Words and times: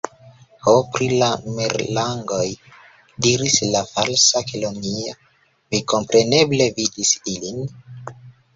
"Ho, 0.67 0.71
pri 0.93 1.09
la 1.23 1.27
merlangoj," 1.57 2.45
diris 3.27 3.59
la 3.75 3.83
Falsa 3.91 4.43
Kelonio, 4.49 5.15
"vi 5.77 5.85
kompreneble 5.95 6.73
vidis 6.81 7.17
ilin?" 7.37 7.65